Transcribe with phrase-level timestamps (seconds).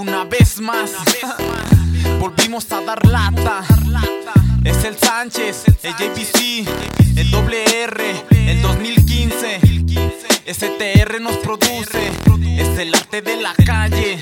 [0.00, 0.92] Una vez más,
[2.18, 3.62] volvimos a dar lata.
[4.64, 9.60] Es el Sánchez, el JPC, el doble R, el 2015.
[10.46, 12.12] STR nos produce,
[12.56, 14.18] es el arte de la calle.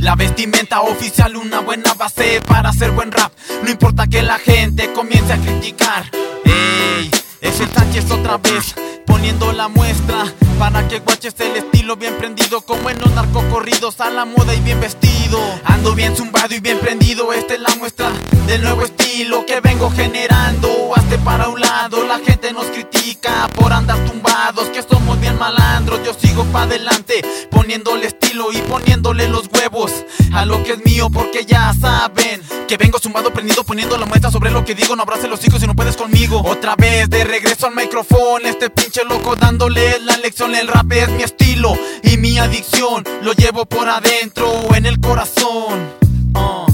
[0.00, 3.32] La vestimenta oficial, una buena base para hacer buen rap.
[3.62, 6.10] No importa que la gente comience a criticar.
[6.46, 7.10] Ey,
[7.42, 8.74] es el Sánchez otra vez
[9.06, 10.24] poniendo la muestra
[10.58, 14.60] para que guaches el estilo bien prendido como en los narcocorridos a la moda y
[14.60, 15.38] bien vestido.
[15.64, 18.10] Ando bien zumbado y bien prendido, esta es la muestra
[18.46, 20.92] del nuevo estilo que vengo generando.
[20.94, 24.05] Hazte para un lado, la gente nos critica por andar
[24.54, 26.00] que somos bien malandros.
[26.04, 27.14] Yo sigo para adelante,
[27.50, 29.92] poniéndole estilo y poniéndole los huevos
[30.32, 34.30] a lo que es mío, porque ya saben que vengo zumbado, prendido, poniendo la muestra
[34.30, 34.94] sobre lo que digo.
[34.94, 36.42] No abrace los hijos si no puedes conmigo.
[36.44, 40.54] Otra vez de regreso al micrófono, este pinche loco dándole la lección.
[40.54, 43.02] El rap es mi estilo y mi adicción.
[43.22, 45.90] Lo llevo por adentro, en el corazón.
[46.34, 46.66] Uh,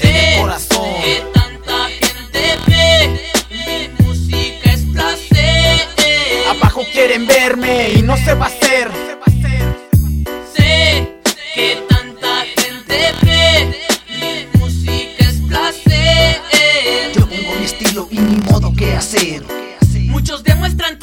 [0.00, 1.45] en el corazón.
[8.26, 8.90] Verme y no se va a hacer.
[10.54, 11.20] Sé
[11.54, 13.78] que tanta gente ve,
[14.20, 16.40] mi música es placer.
[17.14, 19.44] Yo pongo mi estilo y ni modo que hacer.
[20.08, 20.95] Muchos demuestran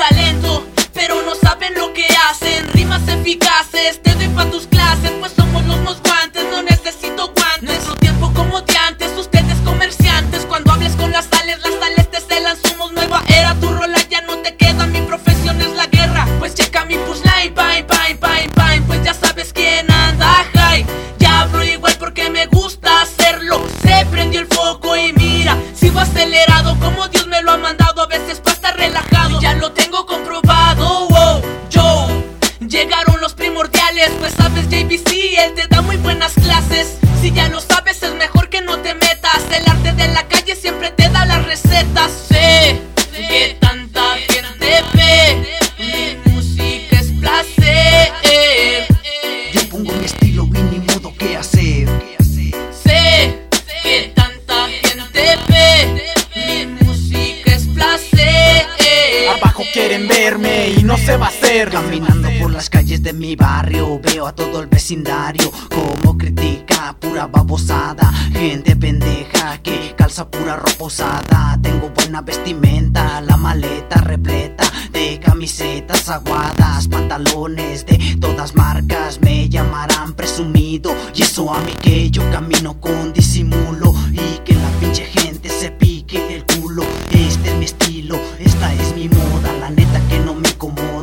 [32.73, 34.09] llegaron los primordiales.
[34.19, 36.97] Pues sabes, JBC, él te da muy buenas clases.
[37.21, 37.72] Si ya sabes,
[61.53, 67.27] Caminando por las calles de mi barrio, veo a todo el vecindario como critica pura
[67.27, 68.11] babosada.
[68.31, 71.59] Gente pendeja que calza pura ropa usada.
[71.61, 79.21] Tengo buena vestimenta, la maleta repleta de camisetas aguadas, pantalones de todas marcas.
[79.21, 84.69] Me llamarán presumido y eso a mí que yo camino con disimulo y que la
[84.79, 86.83] pinche gente se pique el culo.
[87.11, 91.02] Este es mi estilo, esta es mi moda, la neta que no me incomoda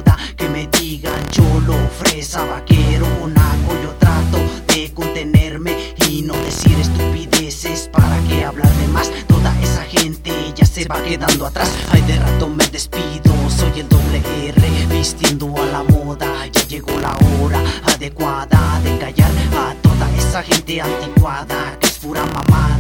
[2.21, 3.73] fresa, vaquero o naco.
[3.83, 4.39] Yo trato
[4.69, 9.11] de contenerme y no decir estupideces para que hablar de más.
[9.27, 11.73] Toda esa gente ya se va quedando atrás.
[11.91, 16.47] Ay, de rato me despido, soy el doble R, vistiendo a la moda.
[16.53, 17.63] Ya llegó la hora
[17.95, 22.80] adecuada de callar a toda esa gente anticuada que es pura mamada.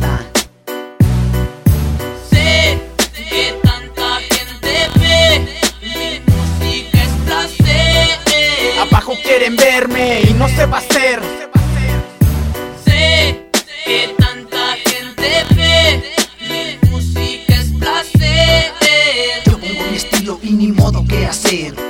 [9.40, 11.20] Quieren verme y no se va a hacer.
[12.84, 13.48] Sé
[13.86, 16.02] que tanta gente ve,
[16.46, 18.72] mi música es placer.
[19.46, 21.89] Yo pongo mi estilo y ni modo que hacer.